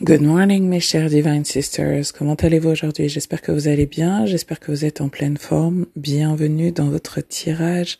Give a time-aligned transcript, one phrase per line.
[0.00, 3.08] Good morning mes chers Divine Sisters, comment allez-vous aujourd'hui?
[3.08, 5.86] J'espère que vous allez bien, j'espère que vous êtes en pleine forme.
[5.96, 7.98] Bienvenue dans votre tirage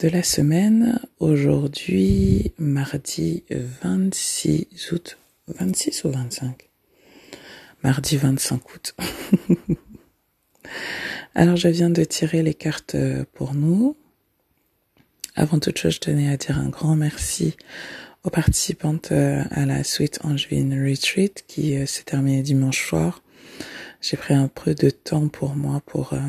[0.00, 1.00] de la semaine.
[1.18, 5.16] Aujourd'hui, mardi 26 août.
[5.48, 6.68] 26 ou 25
[7.82, 8.94] Mardi 25 août.
[11.34, 12.96] Alors je viens de tirer les cartes
[13.32, 13.96] pour nous.
[15.36, 17.56] Avant toute chose, je tenais à dire un grand merci
[18.24, 23.22] aux participantes euh, à la suite Angevin Retreat qui euh, s'est terminée dimanche soir.
[24.00, 26.20] J'ai pris un peu de temps pour moi pour euh,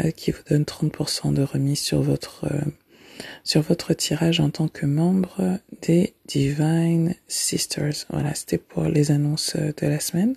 [0.00, 2.46] euh, qui vous donne 30% de remise sur votre
[3.44, 8.06] sur votre tirage en tant que membre des Divine Sisters.
[8.10, 10.36] Voilà, c'était pour les annonces de la semaine.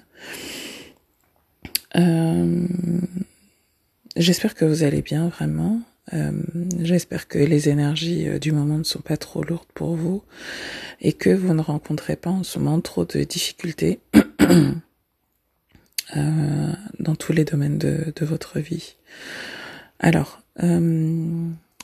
[1.95, 2.67] Euh,
[4.16, 5.81] j'espère que vous allez bien vraiment.
[6.14, 6.31] Euh,
[6.80, 10.23] j'espère que les énergies euh, du moment ne sont pas trop lourdes pour vous
[11.02, 13.99] et que vous ne rencontrez pas en ce moment trop de difficultés
[16.16, 18.95] dans tous les domaines de, de votre vie.
[19.99, 20.42] Alors,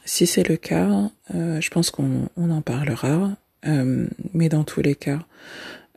[0.05, 3.37] si c'est le cas, euh, je pense qu'on en parlera.
[3.65, 5.25] Euh, mais dans tous les cas,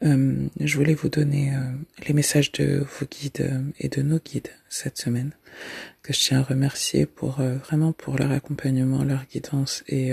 [0.05, 1.53] euh, je voulais vous donner
[2.07, 5.33] les messages de vos guides et de nos guides cette semaine,
[6.03, 10.13] que je tiens à remercier pour vraiment pour leur accompagnement, leur guidance et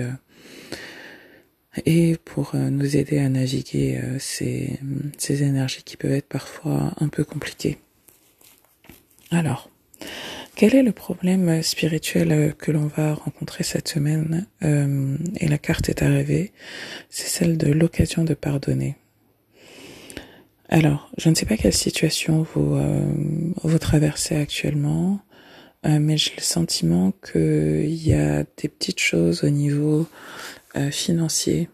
[1.86, 4.80] et pour nous aider à naviguer ces,
[5.18, 7.80] ces énergies qui peuvent être parfois un peu compliquées.
[9.32, 9.72] Alors,
[10.56, 15.58] quel est le problème spirituel euh, que l'on va rencontrer cette semaine euh, Et la
[15.58, 16.52] carte est arrivée,
[17.10, 18.96] c'est celle de l'occasion de pardonner.
[20.70, 23.06] Alors, je ne sais pas quelle situation vous, euh,
[23.64, 25.20] vous traversez actuellement,
[25.86, 30.08] mais j'ai le sentiment qu'il y a des petites choses au niveau
[30.92, 31.68] financier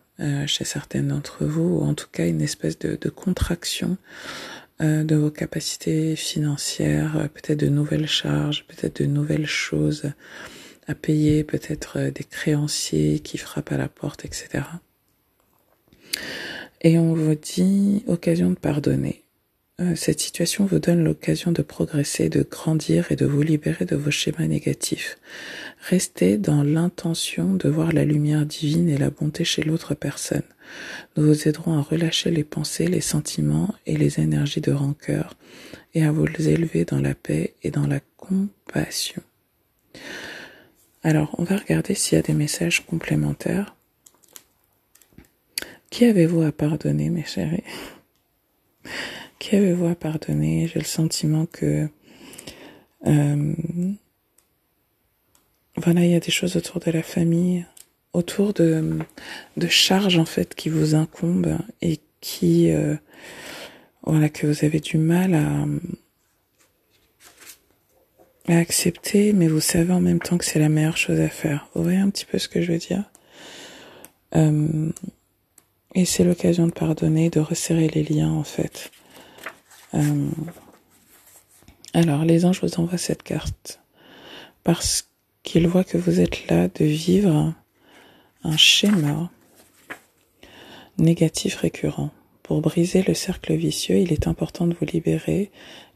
[0.48, 5.32] chez certaines d'entre vous, ou en tout cas une espèce de, contraction euh, de vos
[5.32, 10.12] capacités financières, euh, peut-être de nouvelles charges, peut-être de nouvelles choses
[10.88, 14.64] à payer, peut-être euh, des créanciers qui frappent à la porte, etc.
[16.82, 19.24] Et on vous dit occasion de pardonner.
[19.96, 24.12] Cette situation vous donne l'occasion de progresser, de grandir et de vous libérer de vos
[24.12, 25.18] schémas négatifs.
[25.90, 30.44] Restez dans l'intention de voir la lumière divine et la bonté chez l'autre personne.
[31.18, 35.36] Nous vous aiderons à relâcher les pensées, les sentiments et les énergies de rancœur
[35.96, 39.24] et à vous élever dans la paix et dans la compassion.
[41.02, 43.76] Alors, on va regarder s'il y a des messages complémentaires.
[45.90, 47.64] Qui avez-vous à pardonner, mes chéris?
[49.40, 50.68] Qui avez-vous à pardonner?
[50.68, 51.90] J'ai le sentiment que
[53.08, 53.54] euh,
[55.82, 57.66] voilà, il y a des choses autour de la famille,
[58.14, 59.00] autour de,
[59.56, 62.96] de charges en fait qui vous incombent et qui euh,
[64.04, 65.66] voilà que vous avez du mal à,
[68.52, 71.68] accepter, mais vous savez en même temps que c'est la meilleure chose à faire.
[71.76, 73.04] Vous voyez un petit peu ce que je veux dire?
[74.36, 74.90] Euh,
[75.94, 78.92] Et c'est l'occasion de pardonner, de resserrer les liens en fait.
[79.94, 80.30] Euh,
[81.94, 83.80] alors les anges vous envoient cette carte
[84.64, 85.09] parce
[85.44, 87.54] qu'ils voient que vous êtes là de vivre
[88.44, 89.30] un schéma
[90.98, 92.12] négatif récurrent.
[92.44, 95.52] Pour briser le cercle vicieux, il est important de vous libérer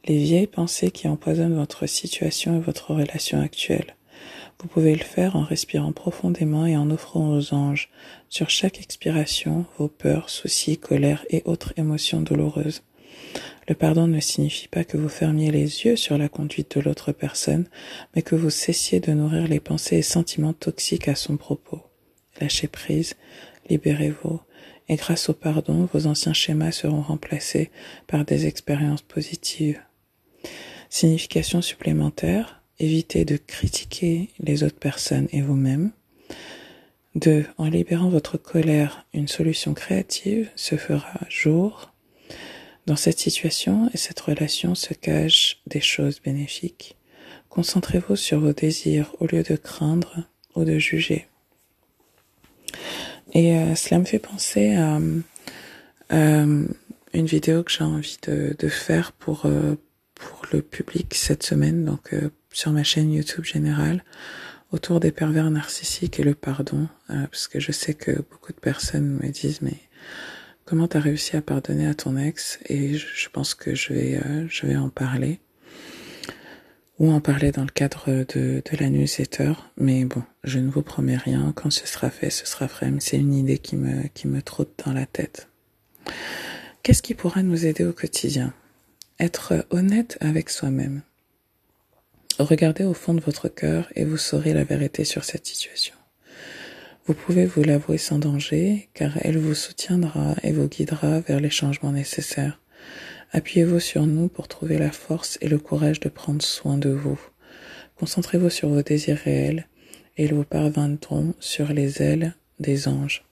[0.05, 3.95] les vieilles pensées qui empoisonnent votre situation et votre relation actuelle.
[4.59, 7.89] Vous pouvez le faire en respirant profondément et en offrant aux anges,
[8.29, 12.83] sur chaque expiration, vos peurs, soucis, colères et autres émotions douloureuses.
[13.67, 17.11] Le pardon ne signifie pas que vous fermiez les yeux sur la conduite de l'autre
[17.11, 17.67] personne,
[18.15, 21.81] mais que vous cessiez de nourrir les pensées et sentiments toxiques à son propos.
[22.41, 23.15] Lâchez prise,
[23.69, 24.41] libérez-vous,
[24.89, 27.71] et grâce au pardon, vos anciens schémas seront remplacés
[28.07, 29.81] par des expériences positives.
[30.89, 35.91] Signification supplémentaire, évitez de critiquer les autres personnes et vous-même.
[37.15, 37.45] 2.
[37.57, 41.92] En libérant votre colère, une solution créative se fera jour.
[42.85, 46.97] Dans cette situation et cette relation se cachent des choses bénéfiques.
[47.49, 51.27] Concentrez-vous sur vos désirs au lieu de craindre ou de juger.
[53.33, 54.99] Et euh, cela me fait penser à
[56.11, 56.67] euh,
[57.13, 59.75] une vidéo que j'ai envie de, de faire pour, euh,
[60.15, 64.03] pour le public cette semaine, donc euh, sur ma chaîne YouTube générale,
[64.71, 69.19] autour des pervers narcissiques et le pardon, parce que je sais que beaucoup de personnes
[69.21, 69.77] me disent mais
[70.65, 72.59] comment t'as réussi à pardonner à ton ex?
[72.67, 75.39] Et je, pense que je vais je vais en parler
[76.99, 79.53] ou en parler dans le cadre de, de la newsletter.
[79.77, 81.51] Mais bon, je ne vous promets rien.
[81.55, 82.91] Quand ce sera fait, ce sera fait.
[82.99, 85.49] C'est une idée qui me, qui me trotte dans la tête.
[86.83, 88.53] Qu'est-ce qui pourra nous aider au quotidien?
[89.19, 91.01] Être honnête avec soi-même.
[92.39, 95.95] Regardez au fond de votre cœur et vous saurez la vérité sur cette situation.
[97.05, 101.49] Vous pouvez vous l'avouer sans danger, car elle vous soutiendra et vous guidera vers les
[101.49, 102.61] changements nécessaires.
[103.33, 107.19] Appuyez-vous sur nous pour trouver la force et le courage de prendre soin de vous.
[107.97, 109.67] Concentrez-vous sur vos désirs réels
[110.15, 113.25] et ils vous parviendront sur les ailes des anges.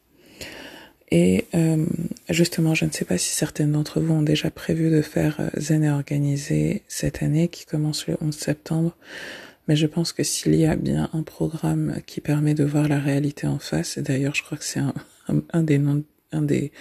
[1.09, 1.85] Et euh,
[2.29, 5.49] justement, je ne sais pas si certaines d'entre vous ont déjà prévu de faire euh,
[5.57, 8.97] Zen et organisé cette année qui commence le 11 septembre,
[9.67, 12.99] mais je pense que s'il y a bien un programme qui permet de voir la
[12.99, 14.93] réalité en face, et d'ailleurs je crois que c'est un,
[15.53, 16.71] un, des noms, un des,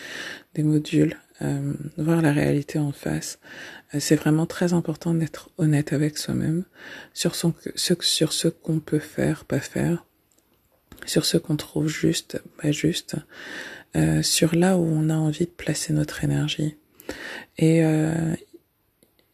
[0.54, 3.38] des modules euh, voir la réalité en face.
[3.94, 6.64] Euh, c'est vraiment très important d'être honnête avec soi-même
[7.14, 10.04] sur, son, sur ce qu'on peut faire, pas faire,
[11.06, 13.16] sur ce qu'on trouve juste, pas juste,
[13.96, 16.76] euh, sur là où on a envie de placer notre énergie.
[17.58, 18.34] Et euh,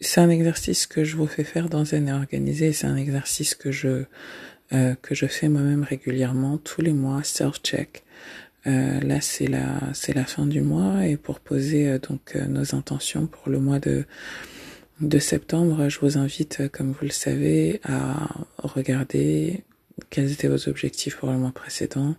[0.01, 2.73] c'est un exercice que je vous fais faire dans Zen et Organisé.
[2.73, 4.05] C'est un exercice que je
[4.73, 8.05] euh, que je fais moi-même régulièrement tous les mois, self-check.
[8.67, 12.47] Euh, là, c'est la, c'est la fin du mois et pour poser euh, donc euh,
[12.47, 14.05] nos intentions pour le mois de
[15.01, 19.63] de septembre, je vous invite, comme vous le savez, à regarder
[20.09, 22.15] quels étaient vos objectifs pour le mois précédent,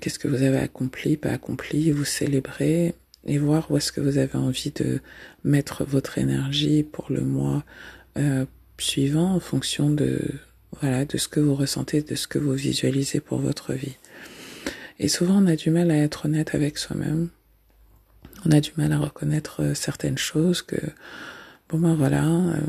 [0.00, 2.94] qu'est-ce que vous avez accompli, pas accompli, vous célébrer
[3.26, 5.00] et voir où est-ce que vous avez envie de
[5.44, 7.64] mettre votre énergie pour le mois
[8.78, 10.18] suivant en fonction de
[10.80, 13.96] voilà de ce que vous ressentez, de ce que vous visualisez pour votre vie.
[14.98, 17.28] Et souvent, on a du mal à être honnête avec soi-même.
[18.44, 20.76] On a du mal à reconnaître euh, certaines choses que,
[21.68, 22.60] bon ben voilà, euh,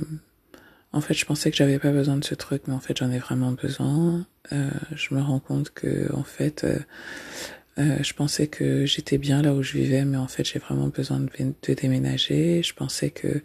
[0.94, 3.12] en fait, je pensais que j'avais pas besoin de ce truc, mais en fait, j'en
[3.12, 4.26] ai vraiment besoin.
[4.52, 6.66] Euh, je me rends compte que, en fait,
[7.78, 10.60] euh, euh je pensais que j'étais bien là où je vivais, mais en fait, j'ai
[10.60, 12.64] vraiment besoin de, déménager.
[12.64, 13.42] Je pensais que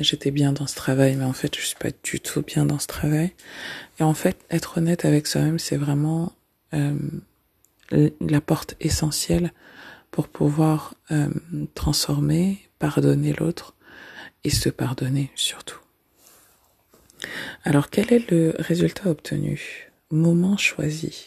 [0.00, 2.80] j'étais bien dans ce travail, mais en fait, je suis pas du tout bien dans
[2.80, 3.30] ce travail.
[4.00, 6.32] Et en fait, être honnête avec soi-même, c'est vraiment
[7.92, 9.52] la porte essentielle
[10.10, 11.28] pour pouvoir euh,
[11.74, 13.74] transformer, pardonner l'autre
[14.44, 15.78] et se pardonner surtout.
[17.64, 19.90] Alors quel est le résultat obtenu?
[20.10, 21.26] Moment choisi.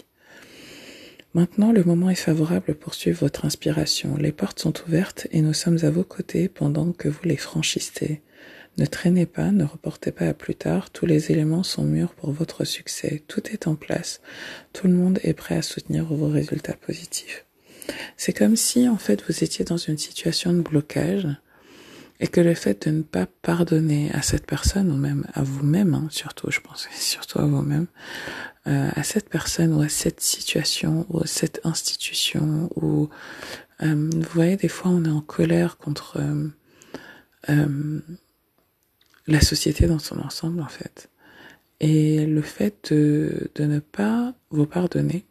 [1.36, 4.18] Maintenant, le moment est favorable pour suivre votre inspiration.
[4.18, 8.22] Les portes sont ouvertes et nous sommes à vos côtés pendant que vous les franchissez.
[8.78, 12.32] Ne traînez pas, ne reportez pas à plus tard, tous les éléments sont mûrs pour
[12.32, 14.22] votre succès, tout est en place,
[14.74, 17.46] tout le monde est prêt à soutenir vos résultats positifs.
[18.16, 21.28] C'est comme si en fait vous étiez dans une situation de blocage
[22.24, 25.94] et que le fait de ne pas pardonner à cette personne ou même à vous-même,
[25.94, 27.88] hein, surtout je pense surtout à vous-même,
[28.66, 33.10] euh, à cette personne ou à cette situation ou à cette institution ou
[33.82, 36.22] euh, vous voyez des fois on est en colère contre
[37.50, 38.00] euh,
[39.28, 41.10] la société dans son ensemble en fait.
[41.82, 45.26] Et le fait de ne pas vous pardonner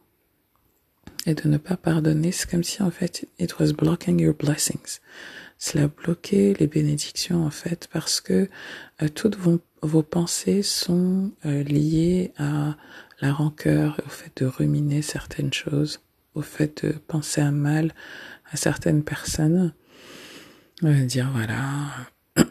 [1.24, 5.00] et de ne pas pardonner, c'est comme si en fait it was blocking your blessings.
[5.64, 8.48] Cela bloquait les bénédictions en fait parce que
[9.00, 12.74] euh, toutes vos, pensées sont euh, liées à
[13.20, 16.00] la rancœur, au fait de ruminer certaines choses,
[16.34, 17.94] au fait de penser à mal
[18.50, 19.72] à certaines personnes,
[20.82, 21.92] euh, dire voilà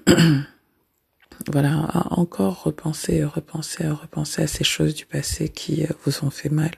[1.52, 6.72] voilà, encore repenser, repenser, repenser à ces choses du passé qui vous ont fait mal,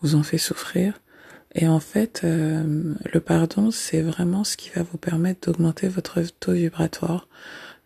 [0.00, 1.00] vous ont fait souffrir.
[1.56, 6.20] Et en fait, euh, le pardon, c'est vraiment ce qui va vous permettre d'augmenter votre
[6.20, 7.26] taux vibratoire,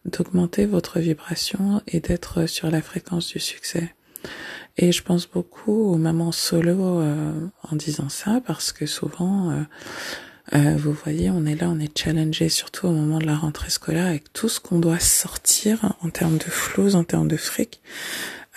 [0.04, 3.94] d'augmenter votre vibration et d'être sur la fréquence du succès.
[4.76, 7.32] Et je pense beaucoup aux mamans solo euh,
[7.70, 9.62] en disant ça parce que souvent, euh,
[10.54, 13.70] euh, vous voyez, on est là, on est challengé, surtout au moment de la rentrée
[13.70, 17.80] scolaire, avec tout ce qu'on doit sortir en termes de flows, en termes de fric.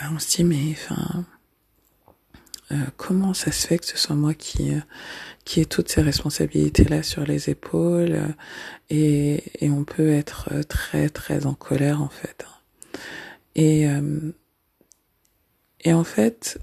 [0.02, 1.26] Euh, on se dit, mais enfin,
[2.74, 4.72] euh, comment ça se fait que ce soit moi qui
[5.46, 8.36] qui ai toutes ces responsabilités là sur les épaules
[8.90, 12.46] et, et on peut être très très en colère en fait.
[13.56, 13.86] Et
[15.82, 16.60] et en fait,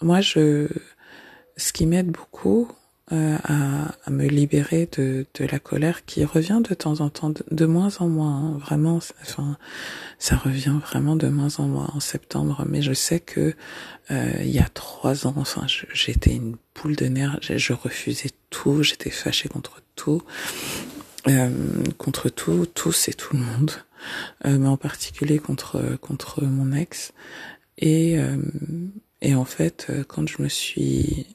[0.00, 0.68] moi je
[1.56, 2.70] ce qui m'aide beaucoup
[3.12, 7.32] euh, à, à, me libérer de, de, la colère qui revient de temps en temps,
[7.50, 8.36] de, moins en moins.
[8.36, 9.56] Hein, vraiment, enfin,
[10.18, 12.64] ça revient vraiment de moins en moins en septembre.
[12.68, 13.54] Mais je sais que
[14.10, 17.38] euh, il y a trois ans, enfin, j'étais une boule de nerfs.
[17.40, 18.82] Je, refusais tout.
[18.82, 20.22] J'étais fâchée contre tout,
[21.28, 21.50] euh,
[21.96, 23.72] contre tout, tous et tout le monde,
[24.44, 27.12] euh, mais en particulier contre contre mon ex.
[27.78, 28.36] Et euh,
[29.20, 31.26] et en fait, quand je me suis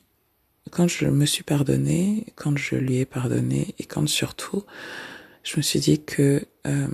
[0.74, 4.64] quand je me suis pardonné, quand je lui ai pardonné et quand surtout
[5.44, 6.88] je me suis dit que, euh,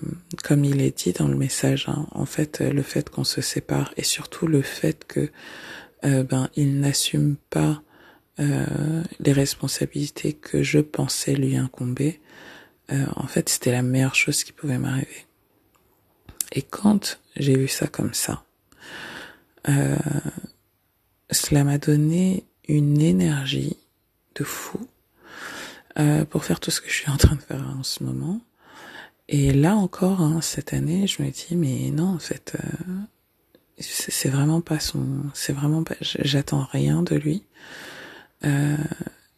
[0.44, 3.94] comme il est dit dans le message, hein, en fait, le fait qu'on se sépare
[3.96, 5.30] et surtout le fait que
[6.04, 7.82] euh, ben il n'assume pas
[8.40, 12.20] euh, les responsabilités que je pensais lui incomber,
[12.92, 15.26] euh, en fait, c'était la meilleure chose qui pouvait m'arriver.
[16.52, 18.44] Et quand j'ai vu ça comme ça,
[19.68, 19.96] euh,
[21.32, 23.78] cela m'a donné une énergie
[24.36, 24.88] de fou
[25.98, 28.40] euh, pour faire tout ce que je suis en train de faire en ce moment.
[29.28, 32.94] Et là encore, hein, cette année, je me dis mais non, en fait, euh,
[33.80, 37.44] c'est vraiment pas son, c'est vraiment pas, j'attends rien de lui.
[38.46, 38.78] Euh,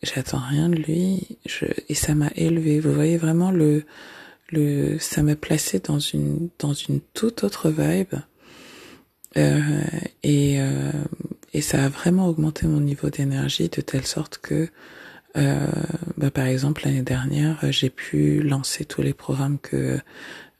[0.03, 1.37] j'attends rien de lui.
[1.45, 2.79] Je, et ça m'a élevé.
[2.79, 3.83] Vous voyez vraiment le,
[4.49, 8.15] le, ça m'a placé dans une, dans une toute autre vibe.
[9.37, 9.81] Euh,
[10.23, 10.91] et euh,
[11.53, 14.69] et ça a vraiment augmenté mon niveau d'énergie de telle sorte que,
[15.37, 15.67] euh,
[16.17, 19.99] bah, par exemple, l'année dernière, j'ai pu lancer tous les programmes que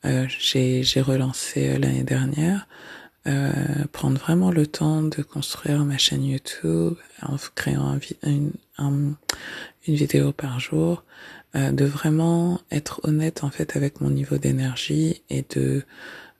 [0.05, 2.67] euh, j'ai, j'ai relancé euh, l'année dernière.
[3.27, 3.51] Euh,
[3.91, 9.15] prendre vraiment le temps de construire ma chaîne YouTube en créant une,
[9.87, 11.03] vidéo par jour,
[11.55, 15.83] euh, de vraiment être honnête en fait avec mon niveau d'énergie et euh,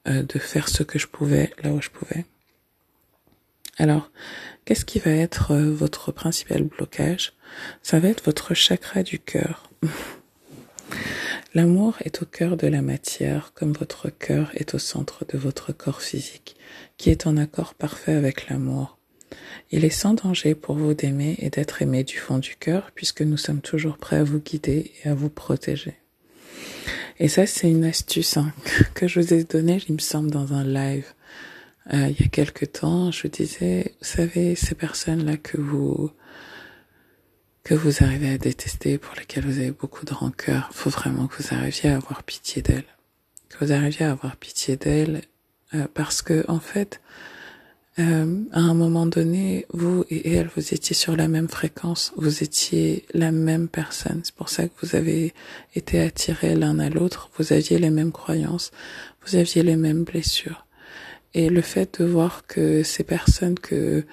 [0.06, 2.26] de faire ce que je pouvais là où je pouvais.
[3.78, 4.12] Alors,
[4.66, 7.34] qu'est-ce qui va être euh, votre principal blocage?
[7.82, 9.70] Ça va être votre chakra du cœur.
[11.54, 15.74] L'amour est au cœur de la matière, comme votre cœur est au centre de votre
[15.74, 16.56] corps physique,
[16.98, 18.98] qui est en accord parfait avec l'amour.
[19.72, 23.22] Il est sans danger pour vous d'aimer et d'être aimé du fond du cœur, puisque
[23.22, 25.96] nous sommes toujours prêts à vous guider et à vous protéger.
[27.20, 28.54] Et ça, c'est une astuce hein,
[28.94, 31.06] que je vous ai donnée, il me semble, dans un live
[31.94, 36.12] euh, il y a quelque temps, je disais, vous savez, ces personnes-là que vous
[37.64, 41.44] que vous arrivez à détester, pour lesquelles vous avez beaucoup de rancœur, faut vraiment que
[41.44, 42.86] vous arriviez à avoir pitié d'elles,
[43.50, 45.22] que vous arriviez à avoir pitié d'elles,
[45.76, 47.02] euh, parce que en fait,
[48.00, 52.42] euh, à un moment donné, vous et elle, vous étiez sur la même fréquence, vous
[52.42, 54.22] étiez la même personne.
[54.24, 55.34] C'est pour ça que vous avez
[55.76, 57.30] été attirés l'un à l'autre.
[57.38, 58.72] Vous aviez les mêmes croyances,
[59.26, 60.66] vous aviez les mêmes blessures.
[61.34, 64.06] Et le fait de voir que ces personnes que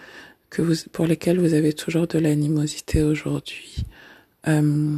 [0.51, 3.85] que vous pour lesquelles vous avez toujours de l'animosité aujourd'hui,
[4.47, 4.97] euh,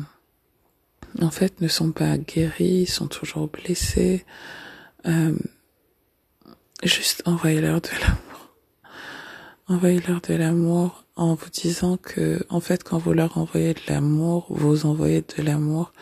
[1.20, 4.24] en fait, ne sont pas guéries, sont toujours blessées.
[5.06, 5.36] Euh,
[6.84, 8.54] juste envoyez-leur de l'amour.
[9.66, 14.46] Envoyez-leur de l'amour en vous disant que, en fait, quand vous leur envoyez de l'amour,
[14.50, 15.92] vous envoyez de l'amour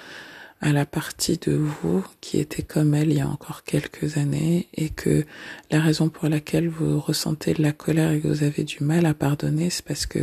[0.60, 4.68] à la partie de vous qui était comme elle il y a encore quelques années
[4.74, 5.24] et que
[5.70, 9.06] la raison pour laquelle vous ressentez de la colère et que vous avez du mal
[9.06, 10.20] à pardonner, c'est parce que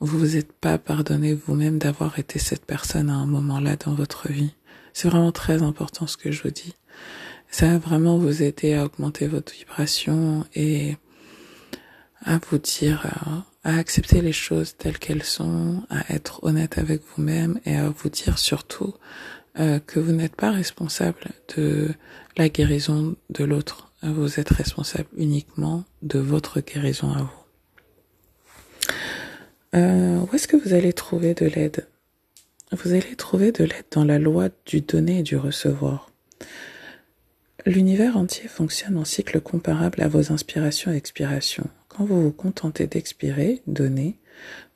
[0.00, 4.28] vous vous êtes pas pardonné vous-même d'avoir été cette personne à un moment-là dans votre
[4.28, 4.54] vie.
[4.92, 6.74] C'est vraiment très important ce que je vous dis.
[7.50, 10.96] Ça va vraiment vous aider à augmenter votre vibration et
[12.24, 13.06] à vous dire,
[13.64, 18.08] à accepter les choses telles qu'elles sont, à être honnête avec vous-même et à vous
[18.08, 18.94] dire surtout
[19.60, 21.20] euh, que vous n'êtes pas responsable
[21.56, 21.90] de
[22.36, 23.92] la guérison de l'autre.
[24.02, 27.40] Vous êtes responsable uniquement de votre guérison à vous.
[29.74, 31.86] Euh, où est-ce que vous allez trouver de l'aide?
[32.72, 36.10] Vous allez trouver de l'aide dans la loi du donner et du recevoir.
[37.66, 41.68] L'univers entier fonctionne en cycle comparable à vos inspirations et expirations.
[41.88, 44.16] Quand vous vous contentez d'expirer, donner,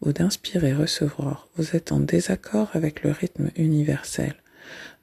[0.03, 4.35] ou d'inspirer recevoir, vous êtes en désaccord avec le rythme universel.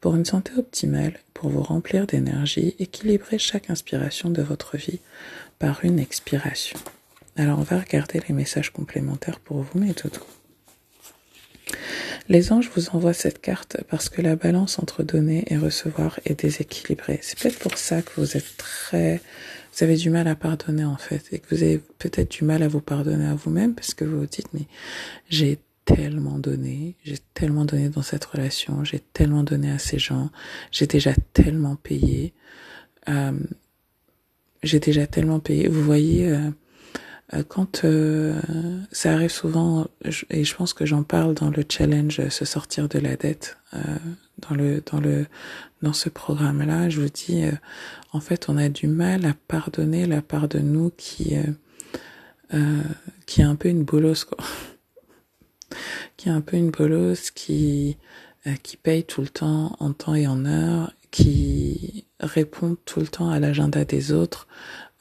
[0.01, 4.99] Pour une santé optimale, pour vous remplir d'énergie, équilibrez chaque inspiration de votre vie
[5.59, 6.79] par une expiration.
[7.37, 10.25] Alors on va regarder les messages complémentaires pour vous, mes doudous.
[12.29, 16.41] Les anges vous envoient cette carte parce que la balance entre donner et recevoir est
[16.41, 17.19] déséquilibrée.
[17.21, 19.21] C'est peut-être pour ça que vous êtes très,
[19.75, 22.63] vous avez du mal à pardonner en fait, et que vous avez peut-être du mal
[22.63, 24.65] à vous pardonner à vous-même parce que vous vous dites mais
[25.29, 30.29] j'ai tellement donné, j'ai tellement donné dans cette relation, j'ai tellement donné à ces gens,
[30.71, 32.33] j'ai déjà tellement payé,
[33.09, 33.37] euh,
[34.63, 35.67] j'ai déjà tellement payé.
[35.67, 36.29] Vous voyez.
[36.29, 36.51] Euh,
[37.33, 38.39] euh, quand euh,
[38.91, 39.87] ça arrive souvent,
[40.29, 43.57] et je pense que j'en parle dans le challenge euh, se sortir de la dette,
[44.49, 45.27] dans le dans le
[45.81, 47.45] dans ce programme-là, je vous dis,
[48.11, 51.35] en fait, on a du mal à pardonner la part de nous qui
[53.25, 54.37] qui est un peu une bolosse quoi,
[56.17, 57.97] qui est un peu une bolosse qui
[58.63, 63.29] qui paye tout le temps en temps et en heure, qui répond tout le temps
[63.29, 64.47] à l'agenda des autres,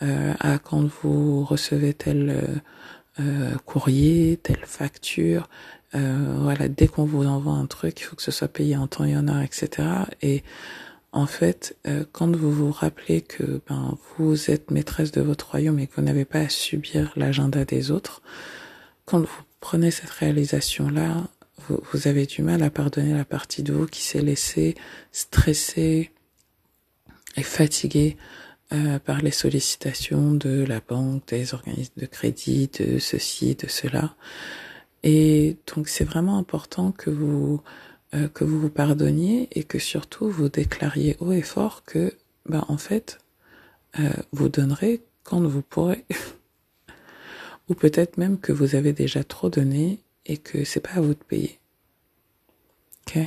[0.03, 5.49] euh, à quand vous recevez tel euh, euh, courrier, telle facture.
[5.93, 9.05] voilà, dès qu'on vous envoie un truc, il faut que ce soit payé en temps
[9.05, 9.89] et en heure, etc.
[10.23, 10.43] Et
[11.13, 11.77] en fait,
[12.13, 16.03] quand vous vous rappelez que ben, vous êtes maîtresse de votre royaume et que vous
[16.03, 18.23] n'avez pas à subir l'agenda des autres,
[19.05, 21.29] quand vous prenez cette réalisation-là,
[21.69, 24.75] vous, avez du mal à pardonner la partie de vous qui s'est laissée
[25.13, 26.11] stresser
[27.37, 28.17] et fatiguée
[28.73, 34.17] euh, par les sollicitations de la banque, des organismes de crédit, de ceci, de cela.
[35.03, 37.63] Et donc c'est vraiment important que vous
[38.15, 42.15] euh, que vous vous pardonniez et que surtout vous déclariez haut et fort que
[42.47, 43.19] ben en fait
[43.99, 46.05] euh, vous donnerez quand vous pourrez
[47.71, 51.15] ou peut-être même que vous avez déjà trop donné et que c'est pas à vous
[51.15, 51.59] de payer.
[53.07, 53.19] OK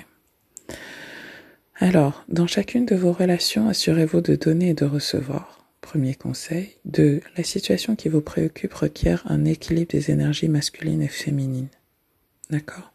[1.77, 5.67] alors, dans chacune de vos relations, assurez-vous de donner et de recevoir.
[5.81, 6.75] Premier conseil.
[6.85, 7.19] 2.
[7.35, 11.67] La situation qui vous préoccupe requiert un équilibre des énergies masculines et féminines.
[12.49, 12.93] D'accord?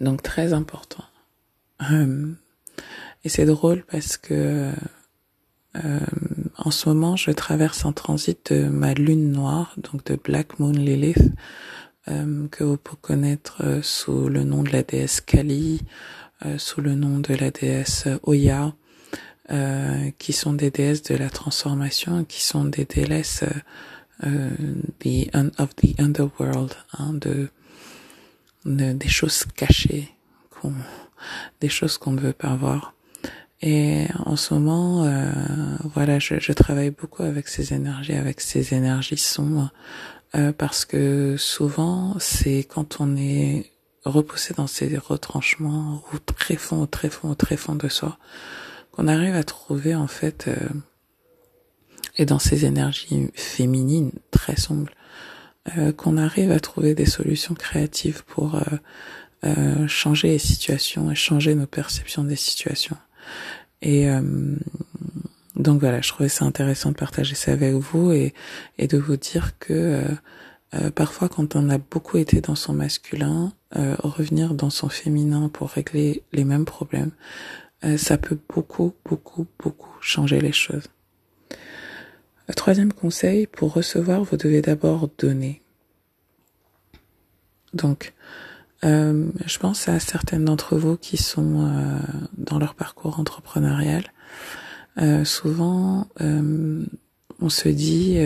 [0.00, 1.04] Donc, très important.
[1.78, 2.36] Hum.
[3.24, 4.72] et c'est drôle parce que
[5.76, 6.00] euh,
[6.58, 10.72] en ce moment, je traverse un transit de ma lune noire, donc de Black Moon
[10.72, 11.32] Lilith,
[12.08, 15.82] euh, que vous pouvez connaître euh, sous le nom de la déesse Kali,
[16.44, 18.74] euh, sous le nom de la déesse Oya,
[20.18, 23.44] qui sont des déesses de la transformation, qui sont des déesses
[24.22, 27.50] of the underworld, hein, de,
[28.64, 30.08] des choses cachées,
[31.60, 32.94] des choses qu'on ne veut pas voir.
[33.62, 35.30] Et en ce moment, euh,
[35.94, 39.70] voilà, je, je, travaille beaucoup avec ces énergies, avec ces énergies sombres,
[40.34, 43.72] euh, parce que souvent, c'est quand on est
[44.04, 48.18] repousser dans ces retranchements ou très fond, très fond, très fond de soi,
[48.90, 50.68] qu'on arrive à trouver en fait, euh,
[52.16, 54.90] et dans ces énergies féminines très sombres,
[55.78, 58.60] euh, qu'on arrive à trouver des solutions créatives pour
[59.44, 62.96] euh, changer les situations et changer nos perceptions des situations.
[63.82, 64.08] Et
[65.56, 68.32] donc voilà, je trouvais ça intéressant de partager ça avec vous et,
[68.78, 70.04] de vous dire que
[70.74, 75.50] euh, parfois, quand on a beaucoup été dans son masculin, euh, revenir dans son féminin
[75.50, 77.10] pour régler les mêmes problèmes,
[77.84, 80.88] euh, ça peut beaucoup, beaucoup, beaucoup changer les choses.
[82.56, 85.62] troisième conseil, pour recevoir, vous devez d'abord donner.
[87.74, 88.12] Donc,
[88.82, 91.70] je pense à certaines d'entre vous qui sont
[92.36, 94.04] dans leur parcours entrepreneurial.
[95.24, 98.18] souvent, on se dit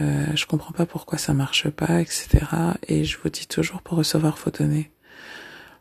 [0.00, 2.46] euh, je comprends pas pourquoi ça marche pas, etc.
[2.88, 4.90] Et je vous dis toujours pour recevoir, faut donner.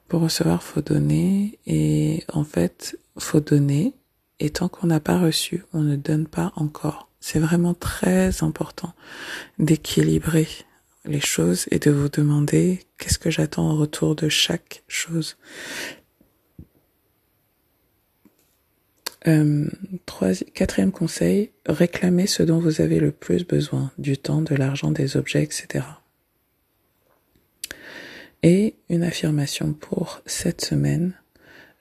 [0.07, 1.59] Pour recevoir, faut donner.
[1.65, 3.93] Et en fait, faut donner.
[4.39, 7.09] Et tant qu'on n'a pas reçu, on ne donne pas encore.
[7.19, 8.93] C'est vraiment très important
[9.57, 10.47] d'équilibrer
[11.05, 15.37] les choses et de vous demander qu'est-ce que j'attends en retour de chaque chose.
[19.27, 19.69] Euh,
[20.53, 25.15] quatrième conseil, réclamez ce dont vous avez le plus besoin, du temps, de l'argent, des
[25.15, 25.85] objets, etc.
[28.41, 31.13] Et une affirmation pour cette semaine,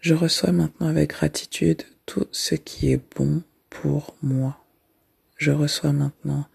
[0.00, 4.64] je reçois maintenant avec gratitude tout ce qui est bon pour moi.
[5.36, 6.46] Je reçois maintenant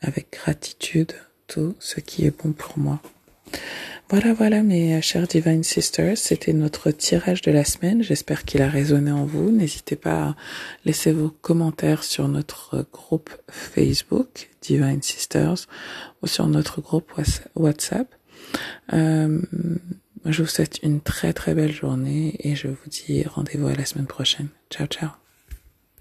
[0.00, 1.12] avec gratitude
[1.48, 3.00] tout ce qui est bon pour moi.
[4.10, 8.02] Voilà, voilà, mes chers Divine Sisters, c'était notre tirage de la semaine.
[8.02, 9.50] J'espère qu'il a résonné en vous.
[9.50, 10.36] N'hésitez pas à
[10.86, 15.66] laisser vos commentaires sur notre groupe Facebook, Divine Sisters,
[16.22, 17.12] ou sur notre groupe
[17.54, 18.14] WhatsApp.
[18.94, 19.42] Euh,
[20.24, 23.84] je vous souhaite une très très belle journée et je vous dis rendez-vous à la
[23.84, 24.48] semaine prochaine.
[24.70, 25.27] Ciao, ciao.